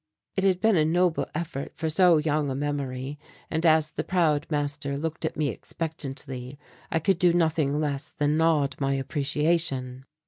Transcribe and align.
It 0.35 0.43
had 0.45 0.59
been 0.59 0.75
a 0.77 0.83
noble 0.83 1.27
effort 1.35 1.73
for 1.75 1.87
so 1.87 2.17
young 2.17 2.49
a 2.49 2.55
memory 2.55 3.19
and 3.51 3.63
as 3.67 3.91
the 3.91 4.03
proud 4.03 4.47
master 4.49 4.97
looked 4.97 5.25
at 5.25 5.37
me 5.37 5.49
expectantly 5.49 6.57
I 6.91 6.97
could 6.97 7.19
do 7.19 7.33
nothing 7.33 7.79
less 7.79 8.09
than 8.09 8.35
nod 8.35 8.75
my 8.79 8.95
appreciation. 8.95 10.05